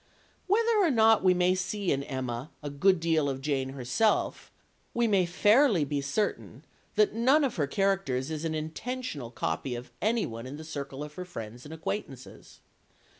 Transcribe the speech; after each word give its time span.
Whether 0.47 0.77
or 0.79 0.89
not 0.89 1.23
we 1.23 1.35
may 1.35 1.53
see 1.53 1.91
in 1.91 2.01
Emma 2.01 2.49
a 2.63 2.71
good 2.71 2.99
deal 2.99 3.29
of 3.29 3.39
Jane 3.39 3.69
herself, 3.69 4.51
we 4.95 5.07
may 5.07 5.27
fairly 5.27 5.85
be 5.85 6.01
certain 6.01 6.65
that 6.95 7.13
none 7.13 7.43
of 7.43 7.57
her 7.57 7.67
characters 7.67 8.31
is 8.31 8.43
an 8.43 8.55
intentional 8.55 9.29
copy 9.29 9.75
of 9.75 9.91
any 10.01 10.25
one 10.25 10.47
in 10.47 10.57
the 10.57 10.63
circle 10.63 11.03
of 11.03 11.13
her 11.13 11.25
friends 11.25 11.65
and 11.65 11.71
acquaintances. 11.75 12.61